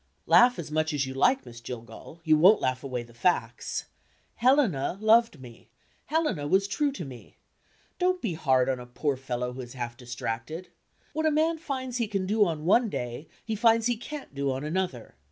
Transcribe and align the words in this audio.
"Laugh 0.25 0.57
as 0.57 0.71
much 0.71 0.93
as 0.93 1.05
you 1.05 1.13
like, 1.13 1.45
Miss 1.45 1.61
Jillgall, 1.61 2.21
you 2.23 2.35
won't 2.35 2.59
laugh 2.59 2.83
away 2.83 3.03
the 3.03 3.13
facts. 3.13 3.85
Helena 4.37 4.97
loved 4.99 5.39
me; 5.39 5.67
Helena 6.07 6.47
was 6.47 6.67
true 6.67 6.91
to 6.93 7.05
me. 7.05 7.35
Don't 7.99 8.19
be 8.19 8.33
hard 8.33 8.67
on 8.67 8.79
a 8.79 8.87
poor 8.87 9.15
fellow 9.15 9.53
who 9.53 9.61
is 9.61 9.73
half 9.73 9.95
distracted. 9.95 10.69
What 11.13 11.27
a 11.27 11.31
man 11.31 11.59
finds 11.59 11.97
he 11.97 12.07
can 12.07 12.25
do 12.25 12.43
on 12.47 12.65
one 12.65 12.89
day, 12.89 13.27
he 13.45 13.53
finds 13.55 13.85
he 13.85 13.95
can't 13.95 14.33
do 14.33 14.51
on 14.51 14.63
another. 14.63 15.13